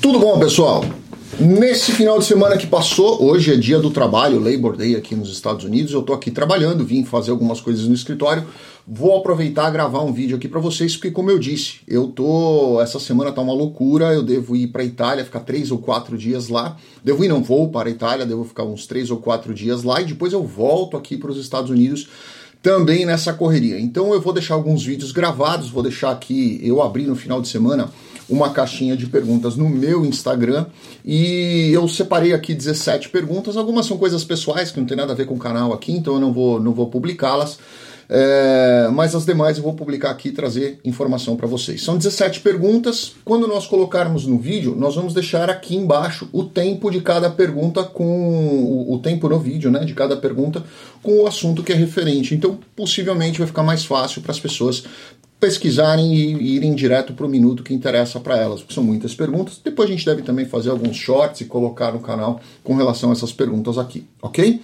[0.00, 0.82] Tudo bom, pessoal?
[1.38, 5.30] Nesse final de semana que passou, hoje é dia do trabalho, Labor Day aqui nos
[5.30, 5.92] Estados Unidos.
[5.92, 8.46] Eu tô aqui trabalhando, vim fazer algumas coisas no escritório.
[8.88, 12.80] Vou aproveitar e gravar um vídeo aqui para vocês, porque como eu disse, eu tô
[12.80, 14.06] essa semana tá uma loucura.
[14.06, 16.78] Eu devo ir para Itália, ficar três ou quatro dias lá.
[17.04, 20.00] Devo ir, não vou para a Itália, devo ficar uns três ou quatro dias lá
[20.00, 22.08] e depois eu volto aqui para os Estados Unidos
[22.62, 23.80] também nessa correria.
[23.80, 27.48] Então eu vou deixar alguns vídeos gravados, vou deixar aqui, eu abri no final de
[27.48, 27.90] semana
[28.28, 30.66] uma caixinha de perguntas no meu Instagram
[31.04, 33.56] e eu separei aqui 17 perguntas.
[33.56, 36.14] Algumas são coisas pessoais que não tem nada a ver com o canal aqui, então
[36.14, 37.58] eu não vou, não vou publicá-las.
[38.12, 41.84] É, mas as demais eu vou publicar aqui e trazer informação para vocês.
[41.84, 43.12] São 17 perguntas.
[43.24, 47.84] Quando nós colocarmos no vídeo, nós vamos deixar aqui embaixo o tempo de cada pergunta
[47.84, 50.64] com o, o tempo no vídeo, né, de cada pergunta
[51.00, 52.34] com o assunto que é referente.
[52.34, 54.82] Então, possivelmente vai ficar mais fácil para as pessoas
[55.38, 59.60] pesquisarem e irem direto para o minuto que interessa para elas, porque são muitas perguntas.
[59.64, 63.12] Depois a gente deve também fazer alguns shorts e colocar no canal com relação a
[63.12, 64.60] essas perguntas aqui, ok?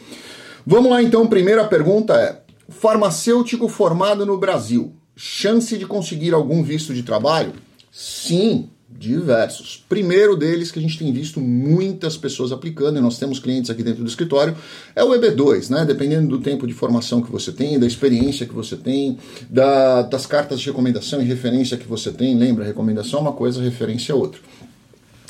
[0.66, 6.92] Vamos lá então, primeira pergunta é: Farmacêutico formado no Brasil, chance de conseguir algum visto
[6.92, 7.52] de trabalho?
[7.92, 9.84] Sim, diversos.
[9.88, 13.82] Primeiro deles que a gente tem visto muitas pessoas aplicando, e nós temos clientes aqui
[13.82, 14.56] dentro do escritório,
[14.94, 15.84] é o EB2, né?
[15.84, 20.26] Dependendo do tempo de formação que você tem, da experiência que você tem, da, das
[20.26, 22.36] cartas de recomendação e referência que você tem.
[22.36, 24.40] Lembra, recomendação é uma coisa, referência é outra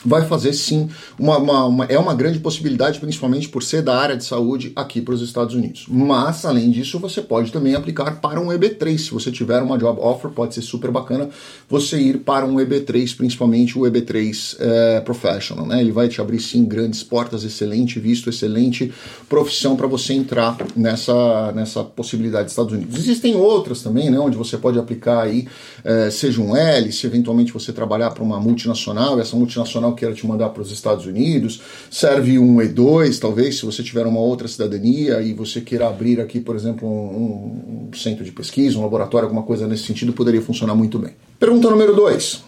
[0.05, 4.16] vai fazer sim uma, uma, uma, é uma grande possibilidade, principalmente por ser da área
[4.16, 5.86] de saúde aqui para os Estados Unidos.
[5.89, 8.98] Mas, além disso, você pode também aplicar para um EB3.
[8.98, 11.28] Se você tiver uma job offer, pode ser super bacana
[11.69, 15.67] você ir para um EB3, principalmente o EB3 é, Professional.
[15.67, 15.80] Né?
[15.80, 18.92] Ele vai te abrir sim grandes portas, excelente visto, excelente
[19.28, 22.98] profissão para você entrar nessa, nessa possibilidade dos Estados Unidos.
[22.98, 25.47] Existem outras também, né, onde você pode aplicar aí,
[25.84, 30.27] é, seja um L, se eventualmente você trabalhar para uma multinacional, essa multinacional queira te
[30.27, 35.20] mandar para os Estados Unidos, serve um E2, talvez, se você tiver uma outra cidadania
[35.20, 39.42] e você queira abrir aqui, por exemplo, um, um centro de pesquisa, um laboratório, alguma
[39.42, 41.13] coisa nesse sentido, poderia funcionar muito bem.
[41.39, 42.45] Pergunta número 2.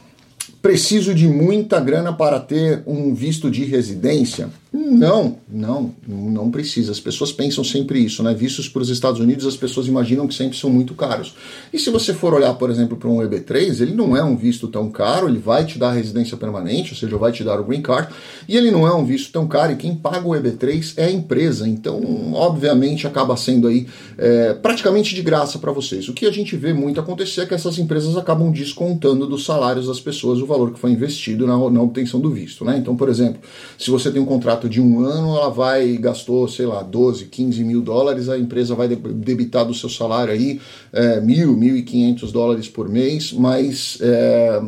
[0.60, 4.48] Preciso de muita grana para ter um visto de residência?
[4.70, 6.92] Não, não, não precisa.
[6.92, 8.34] As pessoas pensam sempre isso, né?
[8.34, 11.34] Vistos para os Estados Unidos, as pessoas imaginam que sempre são muito caros.
[11.72, 14.68] E se você for olhar, por exemplo, para um EB3, ele não é um visto
[14.68, 17.80] tão caro, ele vai te dar residência permanente, ou seja, vai te dar o green
[17.80, 18.12] card,
[18.46, 21.10] e ele não é um visto tão caro, e quem paga o EB3 é a
[21.10, 21.66] empresa.
[21.66, 23.86] Então, obviamente, acaba sendo aí
[24.18, 26.08] é, praticamente de graça para vocês.
[26.08, 29.86] O que a gente vê muito acontecer é que essas empresas acabam descontando dos salários
[29.86, 32.76] das pessoas o valor que foi investido na, na obtenção do visto, né?
[32.76, 33.40] Então, por exemplo,
[33.78, 37.26] se você tem um contrato contrato de um ano, ela vai gastou, sei lá, 12,
[37.26, 40.60] 15 mil dólares, a empresa vai debitar do seu salário aí
[40.92, 44.62] é, mil, mil e quinhentos dólares por mês, mas é,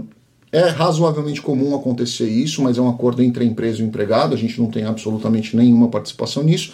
[0.52, 4.34] é razoavelmente comum acontecer isso, mas é um acordo entre a empresa e o empregado,
[4.34, 6.72] a gente não tem absolutamente nenhuma participação nisso.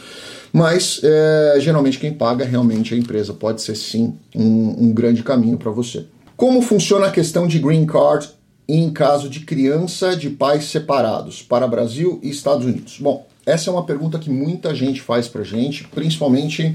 [0.52, 3.34] Mas é, geralmente quem paga realmente a empresa.
[3.34, 6.06] Pode ser sim um, um grande caminho para você.
[6.34, 8.28] Como funciona a questão de green card
[8.68, 12.98] em caso de criança de pais separados para Brasil e Estados Unidos?
[12.98, 16.74] Bom, essa é uma pergunta que muita gente faz para gente, principalmente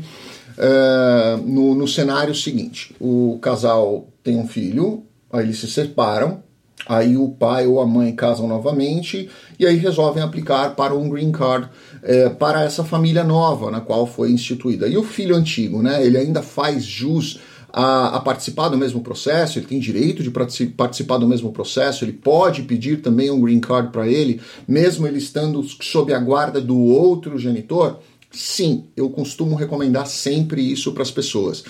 [0.57, 6.41] uh, no, no cenário seguinte: o casal tem um filho, aí eles se separam,
[6.88, 9.29] aí o pai ou a mãe casam novamente
[9.59, 11.69] e aí resolvem aplicar para um green card
[12.02, 14.88] é, para essa família nova na qual foi instituída.
[14.88, 16.03] E o filho antigo, né?
[16.06, 17.40] Ele ainda faz jus
[17.74, 22.14] a, a, participar do mesmo processo, ele tem direito de participar do mesmo processo, ele
[22.14, 26.78] pode pedir também um green card para ele, mesmo ele estando sob a guarda do
[26.78, 28.00] outro genitor?
[28.32, 31.64] Sim, eu costumo recomendar sempre isso para as pessoas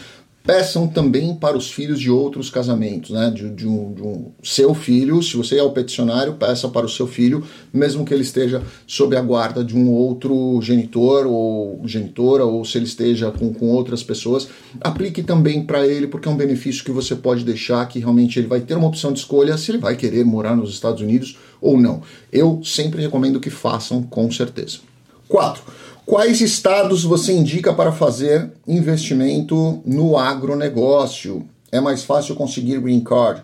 [0.43, 3.29] peçam também para os filhos de outros casamentos, né?
[3.29, 6.89] De, de, um, de, um, seu filho, se você é o peticionário, peça para o
[6.89, 12.43] seu filho, mesmo que ele esteja sob a guarda de um outro genitor ou genitora,
[12.43, 14.47] ou se ele esteja com, com outras pessoas,
[14.79, 18.47] aplique também para ele, porque é um benefício que você pode deixar que realmente ele
[18.47, 21.79] vai ter uma opção de escolha se ele vai querer morar nos Estados Unidos ou
[21.79, 22.01] não.
[22.31, 24.79] Eu sempre recomendo que façam com certeza.
[25.27, 25.63] 4.
[26.11, 31.47] Quais estados você indica para fazer investimento no agronegócio?
[31.71, 33.41] É mais fácil conseguir green card?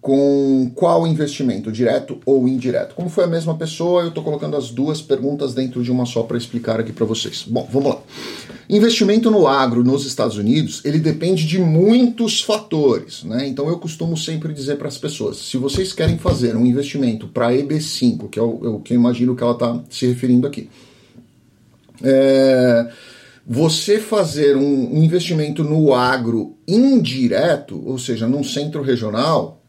[0.00, 2.96] Com qual investimento, direto ou indireto?
[2.96, 6.24] Como foi a mesma pessoa, eu estou colocando as duas perguntas dentro de uma só
[6.24, 7.44] para explicar aqui para vocês.
[7.46, 8.00] Bom, vamos lá.
[8.68, 13.46] Investimento no agro nos Estados Unidos, ele depende de muitos fatores, né?
[13.46, 17.52] Então eu costumo sempre dizer para as pessoas, se vocês querem fazer um investimento para
[17.52, 20.68] EB5, que é o, o que eu imagino que ela está se referindo aqui,
[22.02, 22.90] é,
[23.46, 29.60] você fazer um, investimento no agro indireto, ou seja, num centro regional,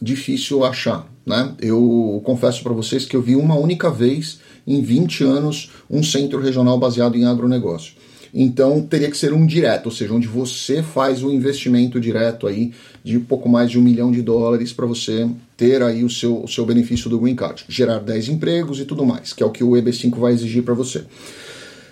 [0.00, 1.06] difícil achar.
[1.24, 1.54] Né?
[1.60, 6.40] Eu confesso para vocês que eu vi uma única vez em 20 anos um centro
[6.40, 7.94] regional baseado em agronegócio.
[8.38, 12.70] Então teria que ser um direto, ou seja, onde você faz o investimento direto aí
[13.02, 16.46] de pouco mais de um milhão de dólares para você ter aí o seu, o
[16.46, 19.64] seu benefício do Green Card, gerar 10 empregos e tudo mais, que é o que
[19.64, 21.04] o EB5 vai exigir para você.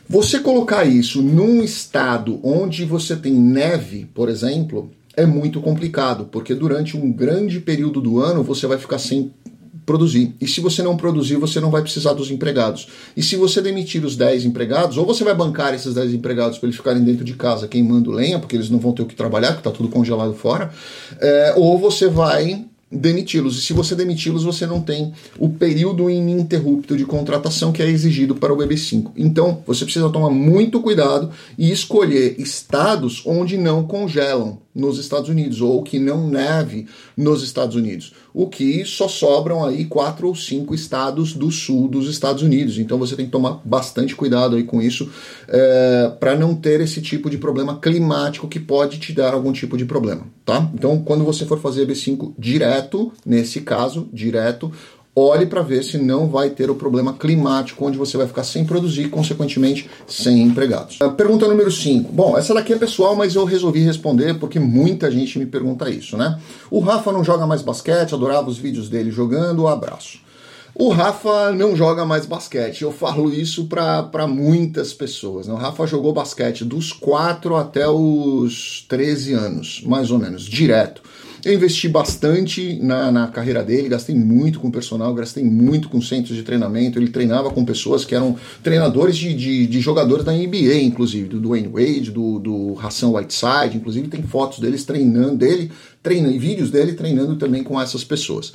[0.06, 6.55] Você colocar isso num estado onde você tem neve, por exemplo, é muito complicado, porque
[6.55, 9.32] durante um grande período do ano você vai ficar sem
[9.84, 10.34] produzir.
[10.40, 12.88] E se você não produzir, você não vai precisar dos empregados.
[13.16, 16.66] E se você demitir os 10 empregados, ou você vai bancar esses 10 empregados para
[16.66, 19.48] eles ficarem dentro de casa queimando lenha, porque eles não vão ter o que trabalhar,
[19.48, 20.72] porque está tudo congelado fora,
[21.20, 23.58] é, ou você vai demiti-los.
[23.58, 28.34] E se você demiti-los, você não tem o período ininterrupto de contratação que é exigido
[28.34, 29.10] para o BB5.
[29.16, 35.61] Então, você precisa tomar muito cuidado e escolher estados onde não congelam nos Estados Unidos
[35.61, 36.87] ou que não neve
[37.17, 38.12] nos Estados Unidos.
[38.32, 42.79] O que só sobram aí quatro ou cinco estados do sul dos Estados Unidos.
[42.79, 45.09] Então você tem que tomar bastante cuidado aí com isso
[45.47, 49.76] é, para não ter esse tipo de problema climático que pode te dar algum tipo
[49.76, 50.69] de problema, tá?
[50.75, 54.73] Então quando você for fazer B5 direto, nesse caso direto,
[55.16, 58.64] olhe para ver se não vai ter o problema climático, onde você vai ficar sem
[58.64, 60.99] produzir, consequentemente sem empregados.
[61.16, 62.12] Pergunta número 5.
[62.12, 66.16] Bom, essa daqui é pessoal, mas eu resolvi responder porque muita gente me pergunta isso,
[66.16, 66.38] né?
[66.70, 70.25] O Rafa não joga mais basquete, adorava os vídeos dele jogando, abraço.
[70.76, 72.82] O Rafa não joga mais basquete.
[72.82, 75.46] Eu falo isso para muitas pessoas.
[75.46, 75.55] Né?
[75.55, 81.00] O Rafa jogou basquete dos 4 até os 13 anos, mais ou menos, direto.
[81.44, 86.35] Eu investi bastante na, na carreira dele, gastei muito com personal, gastei muito com centros
[86.35, 86.99] de treinamento.
[86.99, 91.41] Ele treinava com pessoas que eram treinadores de, de, de jogadores da NBA, inclusive, do
[91.41, 95.70] Dwayne Wade, do, do Hassan Whiteside, inclusive tem fotos deles treinando, dele
[96.05, 98.53] treina, e vídeos dele treinando também com essas pessoas.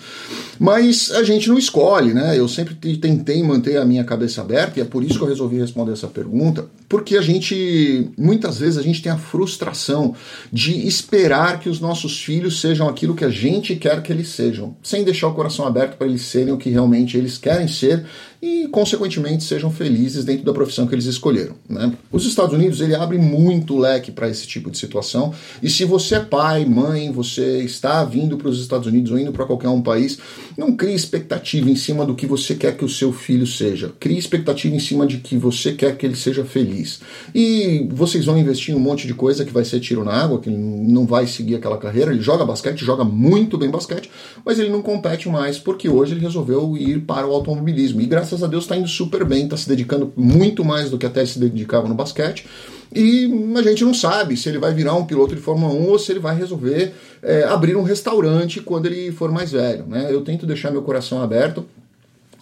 [0.59, 2.37] Mas a gente não escolhe, né?
[2.37, 5.57] Eu sempre tentei manter a minha cabeça aberta e é por isso que eu resolvi
[5.57, 10.13] responder essa pergunta, porque a gente, muitas vezes, a gente tem a frustração
[10.53, 14.75] de esperar que os nossos filhos sejam aquilo que a gente quer que eles sejam,
[14.83, 18.05] sem deixar o coração aberto para eles serem o que realmente eles querem ser
[18.41, 21.55] e, consequentemente, sejam felizes dentro da profissão que eles escolheram.
[21.67, 21.91] Né?
[22.11, 25.33] Os Estados Unidos ele abre muito leque para esse tipo de situação.
[25.61, 29.33] E se você é pai, mãe, você está vindo para os Estados Unidos ou indo
[29.33, 30.17] para qualquer um país,
[30.57, 33.93] não crie expectativa em cima do que você quer que o seu filho seja.
[33.99, 37.01] Crie expectativa em cima de que você quer que ele seja feliz.
[37.35, 40.39] E vocês vão investir em um monte de coisa que vai ser tiro na água,
[40.39, 42.13] que não vai seguir aquela carreira.
[42.13, 44.09] Ele joga basquete, joga muito bem basquete,
[44.45, 47.99] mas ele não compete mais porque hoje ele resolveu ir para o automobilismo.
[47.99, 50.97] E graças graças a Deus está indo super bem, está se dedicando muito mais do
[50.97, 52.45] que até se dedicava no basquete.
[52.93, 55.99] E a gente não sabe se ele vai virar um piloto de Fórmula 1 ou
[55.99, 59.85] se ele vai resolver é, abrir um restaurante quando ele for mais velho.
[59.87, 60.07] Né?
[60.09, 61.65] Eu tento deixar meu coração aberto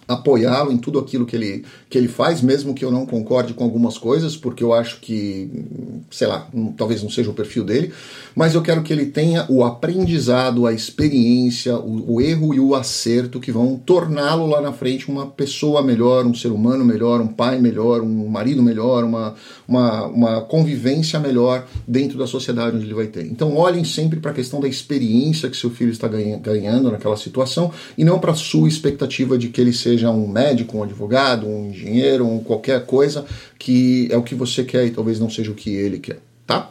[0.08, 3.62] apoiá-lo em tudo aquilo que ele, que ele faz, mesmo que eu não concorde com
[3.62, 5.50] algumas coisas, porque eu acho que,
[6.10, 7.92] sei lá, talvez não seja o perfil dele,
[8.34, 12.74] mas eu quero que ele tenha o aprendizado, a experiência, o, o erro e o
[12.74, 17.28] acerto que vão torná-lo lá na frente uma pessoa melhor, um ser humano melhor, um
[17.28, 19.34] pai melhor, um marido melhor, uma,
[19.66, 23.26] uma, uma convivência melhor dentro da sociedade onde ele vai ter.
[23.26, 27.70] Então olhem sempre para a questão da experiência que seu filho está ganhando naquela situação
[27.96, 31.46] e não para a sua expectativa de que ele seja seja um médico, um advogado,
[31.46, 33.24] um engenheiro, um qualquer coisa
[33.58, 36.70] que é o que você quer e talvez não seja o que ele quer, tá?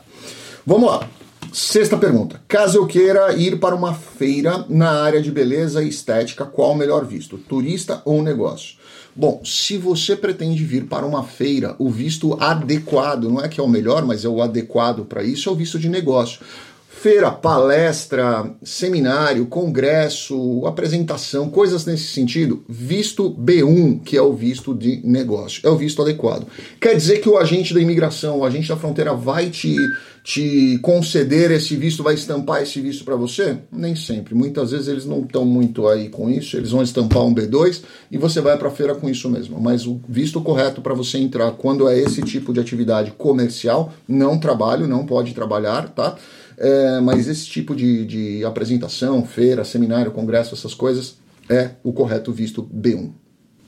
[0.65, 1.07] Vamos lá.
[1.51, 2.41] Sexta pergunta.
[2.47, 6.75] Caso eu queira ir para uma feira na área de beleza e estética, qual o
[6.75, 7.37] melhor visto?
[7.37, 8.75] Turista ou negócio?
[9.15, 13.63] Bom, se você pretende vir para uma feira, o visto adequado, não é que é
[13.63, 16.41] o melhor, mas é o adequado para isso, é o visto de negócio
[16.97, 24.99] feira, palestra, seminário, congresso, apresentação, coisas nesse sentido, visto B1, que é o visto de
[25.05, 26.47] negócio, é o visto adequado.
[26.81, 29.75] Quer dizer que o agente da imigração, o agente da fronteira vai te,
[30.23, 33.59] te conceder esse visto, vai estampar esse visto para você?
[33.71, 34.33] Nem sempre.
[34.33, 38.17] Muitas vezes eles não estão muito aí com isso, eles vão estampar um B2 e
[38.17, 39.61] você vai para a feira com isso mesmo.
[39.61, 44.39] Mas o visto correto para você entrar quando é esse tipo de atividade comercial, não
[44.39, 46.17] trabalho, não pode trabalhar, tá?
[46.57, 51.17] É, mas esse tipo de, de apresentação, feira, seminário, congresso, essas coisas,
[51.49, 53.11] é o correto visto B1.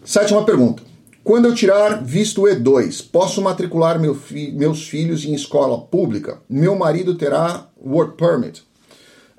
[0.03, 0.81] Sétima pergunta.
[1.23, 6.41] Quando eu tirar visto E2, posso matricular meu fi meus filhos em escola pública?
[6.49, 8.63] Meu marido terá work permit?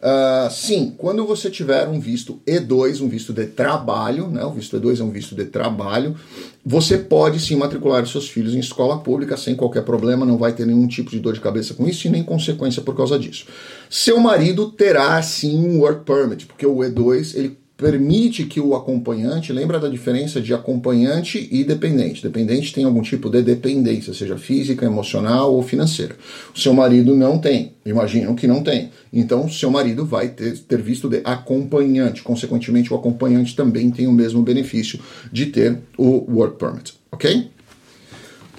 [0.01, 4.81] Uh, sim, quando você tiver um visto E2, um visto de trabalho, né, o visto
[4.81, 6.17] E2 é um visto de trabalho,
[6.65, 10.67] você pode sim matricular seus filhos em escola pública sem qualquer problema, não vai ter
[10.67, 13.45] nenhum tipo de dor de cabeça com isso e nem consequência por causa disso.
[13.91, 19.55] Seu marido terá sim um work permit, porque o E2 ele permite que o acompanhante,
[19.55, 22.23] lembra da diferença de acompanhante e dependente.
[22.23, 26.15] Dependente tem algum tipo de dependência, seja física, emocional ou financeira.
[26.55, 28.91] O seu marido não tem, imaginam que não tem.
[29.11, 32.23] Então, seu marido vai ter, ter visto de acompanhante.
[32.23, 35.01] Consequentemente, o acompanhante também tem o mesmo benefício
[35.33, 37.49] de ter o work permit, ok?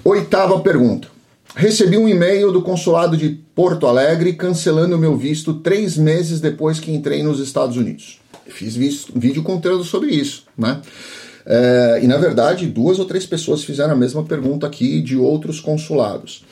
[0.02, 1.06] Oitava pergunta.
[1.54, 6.90] Recebi um e-mail do consulado de Porto Alegre cancelando meu visto três meses depois que
[6.90, 8.21] entrei nos Estados Unidos.
[8.46, 10.80] Fiz vídeo conteúdo sobre isso, né?
[11.44, 15.60] É, e na verdade, duas ou três pessoas fizeram a mesma pergunta aqui de outros
[15.60, 16.44] consulados.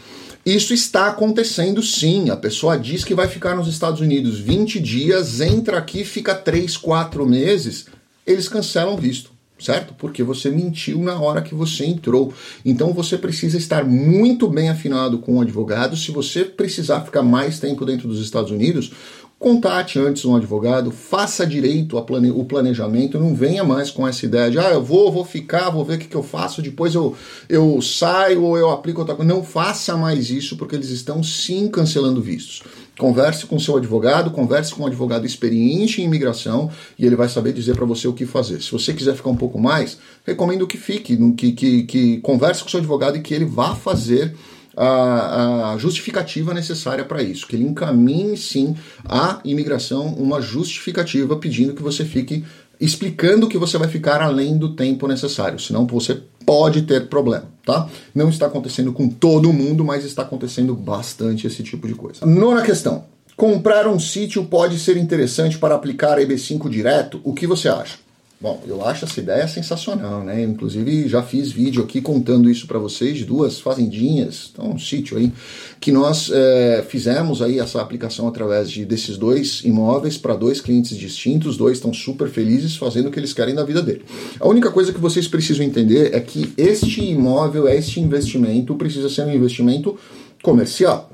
[0.44, 2.30] Isso está acontecendo sim.
[2.30, 6.76] A pessoa diz que vai ficar nos Estados Unidos 20 dias, entra aqui, fica 3,
[6.76, 7.86] 4 meses,
[8.26, 9.94] eles cancelam visto, certo?
[9.98, 12.32] Porque você mentiu na hora que você entrou.
[12.64, 15.96] Então você precisa estar muito bem afinado com o advogado.
[15.96, 18.92] Se você precisar ficar mais tempo dentro dos Estados Unidos,
[19.40, 24.50] Contate antes um advogado, faça direito plane, o planejamento, não venha mais com essa ideia
[24.50, 27.16] de ah, eu vou, vou ficar, vou ver o que, que eu faço, depois eu,
[27.48, 29.32] eu saio ou eu aplico outra coisa.
[29.32, 32.62] Não faça mais isso, porque eles estão sim cancelando vistos.
[32.98, 37.54] Converse com seu advogado, converse com um advogado experiente em imigração e ele vai saber
[37.54, 38.60] dizer para você o que fazer.
[38.60, 42.68] Se você quiser ficar um pouco mais, recomendo que fique, que, que, que converse com
[42.68, 44.36] seu advogado e que ele vá fazer
[44.82, 51.74] a, a justificativa necessária para isso, que ele encaminhe sim à imigração uma justificativa pedindo
[51.74, 52.44] que você fique
[52.80, 57.86] explicando que você vai ficar além do tempo necessário, senão você pode ter problema, tá?
[58.14, 62.24] Não está acontecendo com todo mundo, mas está acontecendo bastante esse tipo de coisa.
[62.24, 63.04] Nona questão.
[63.36, 67.20] Comprar um sítio pode ser interessante para aplicar EB5 direto?
[67.22, 67.98] O que você acha?
[68.42, 70.42] Bom, eu acho essa ideia sensacional, né?
[70.42, 75.18] Inclusive já fiz vídeo aqui contando isso para vocês de duas fazendinhas, então um sítio
[75.18, 75.30] aí
[75.78, 80.96] que nós é, fizemos aí essa aplicação através de desses dois imóveis para dois clientes
[80.96, 84.06] distintos, dois estão super felizes fazendo o que eles querem na vida dele.
[84.40, 89.26] A única coisa que vocês precisam entender é que este imóvel, este investimento precisa ser
[89.26, 89.98] um investimento
[90.42, 91.10] comercial.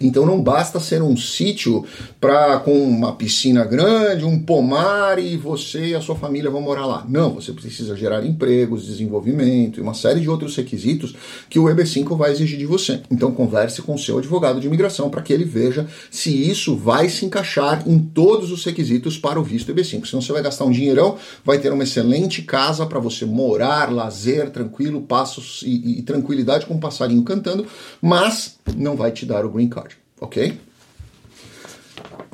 [0.00, 1.84] Então não basta ser um sítio
[2.20, 6.86] para com uma piscina grande, um pomar e você e a sua família vão morar
[6.86, 7.06] lá.
[7.08, 11.14] Não, você precisa gerar empregos, desenvolvimento e uma série de outros requisitos
[11.48, 13.00] que o EB5 vai exigir de você.
[13.10, 17.24] Então converse com seu advogado de imigração para que ele veja se isso vai se
[17.24, 20.06] encaixar em todos os requisitos para o visto EB5.
[20.06, 24.50] Senão você vai gastar um dinheirão, vai ter uma excelente casa para você morar, lazer,
[24.50, 27.66] tranquilo, passos e, e tranquilidade com um passarinho cantando,
[28.02, 30.58] mas não vai te dar o green card ok?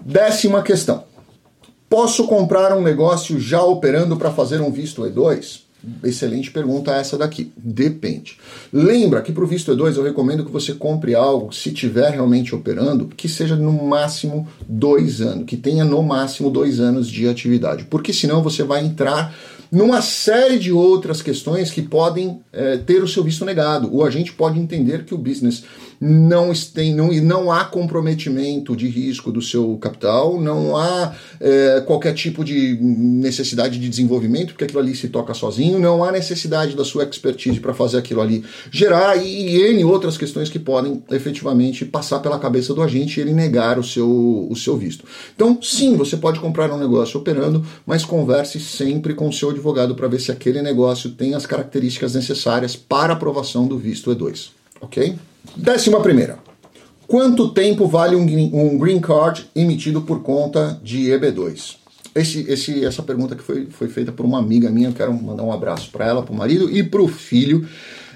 [0.02, 1.04] Décima questão.
[1.88, 5.62] Posso comprar um negócio já operando para fazer um visto E2?
[6.04, 7.52] Excelente pergunta essa daqui.
[7.56, 8.38] Depende.
[8.72, 12.54] Lembra que para o visto E2 eu recomendo que você compre algo, se tiver realmente
[12.54, 17.84] operando, que seja no máximo dois anos, que tenha no máximo dois anos de atividade.
[17.84, 19.34] Porque senão você vai entrar
[19.72, 23.88] numa série de outras questões que podem é, ter o seu visto negado.
[23.94, 25.64] O agente pode entender que o business
[26.00, 32.14] não, tem, não, não há comprometimento de risco do seu capital, não há é, qualquer
[32.14, 36.84] tipo de necessidade de desenvolvimento, porque aquilo ali se toca sozinho, não há necessidade da
[36.86, 41.84] sua expertise para fazer aquilo ali gerar e, e N outras questões que podem efetivamente
[41.84, 45.04] passar pela cabeça do agente e ele negar o seu, o seu visto.
[45.34, 49.94] Então, sim, você pode comprar um negócio operando, mas converse sempre com o seu advogado
[49.94, 54.59] para ver se aquele negócio tem as características necessárias para aprovação do visto E2.
[54.80, 55.16] Ok?
[55.56, 56.38] Décima primeira.
[57.06, 61.76] Quanto tempo vale um green card emitido por conta de EB2?
[62.14, 65.42] Esse, esse, essa pergunta que foi, foi feita por uma amiga minha, eu quero mandar
[65.42, 67.68] um abraço para ela, para o marido e para o filho,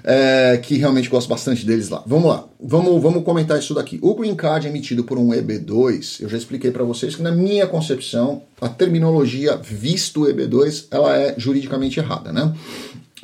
[0.05, 2.03] é, que realmente gosto bastante deles lá.
[2.07, 3.99] Vamos lá, vamos, vamos comentar isso daqui.
[4.03, 7.67] O green card emitido por um EB2, eu já expliquei para vocês que na minha
[7.67, 12.53] concepção, a terminologia visto EB2, ela é juridicamente errada, né?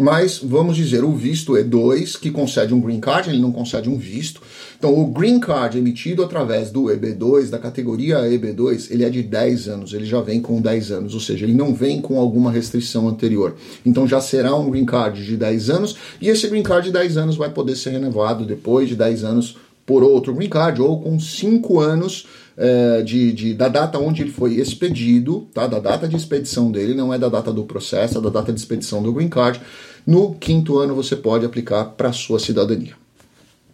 [0.00, 3.88] Mas vamos dizer, o visto é 2, que concede um green card, ele não concede
[3.88, 4.40] um visto.
[4.78, 9.69] Então, o green card emitido através do EB2, da categoria EB2, ele é de 10
[9.69, 13.09] anos, ele já vem com 10 anos, ou seja, ele não vem com alguma restrição
[13.09, 13.54] anterior.
[13.85, 17.16] Então, já será um green card de 10 anos, e esse green card de 10
[17.16, 19.57] anos vai poder ser renovado depois de 10 anos
[19.90, 24.30] por outro green card, ou com 5 anos é, de, de, da data onde ele
[24.30, 25.66] foi expedido, tá?
[25.66, 28.61] da data de expedição dele, não é da data do processo, é da data de
[28.61, 29.61] expedição do green card.
[30.06, 32.94] No quinto ano você pode aplicar para sua cidadania.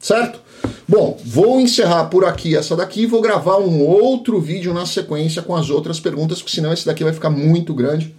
[0.00, 0.40] Certo?
[0.88, 5.54] Bom, vou encerrar por aqui essa daqui vou gravar um outro vídeo na sequência com
[5.54, 8.14] as outras perguntas, porque senão esse daqui vai ficar muito grande.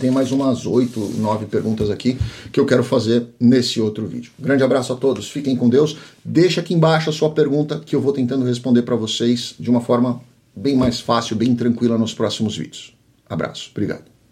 [0.00, 2.16] Tem mais umas oito, nove perguntas aqui
[2.50, 4.32] que eu quero fazer nesse outro vídeo.
[4.38, 5.96] Grande abraço a todos, fiquem com Deus.
[6.24, 9.82] Deixa aqui embaixo a sua pergunta que eu vou tentando responder para vocês de uma
[9.82, 10.22] forma
[10.56, 12.94] bem mais fácil, bem tranquila nos próximos vídeos.
[13.28, 14.09] Abraço, obrigado.